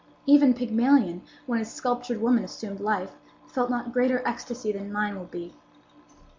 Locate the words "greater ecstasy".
3.93-4.71